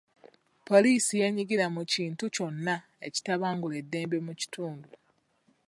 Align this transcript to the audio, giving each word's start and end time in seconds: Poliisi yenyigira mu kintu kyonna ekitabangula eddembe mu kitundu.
Poliisi 0.67 1.13
yenyigira 1.21 1.65
mu 1.75 1.81
kintu 1.93 2.23
kyonna 2.35 2.75
ekitabangula 3.07 3.75
eddembe 3.81 4.17
mu 4.27 4.33
kitundu. 4.39 4.89